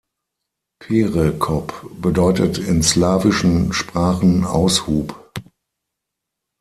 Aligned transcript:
Perekop 0.79 1.85
bedeutet 2.01 2.57
in 2.57 2.81
slawischen 2.81 3.71
Sprachen 3.71 4.45
„Aushub“. 4.45 5.15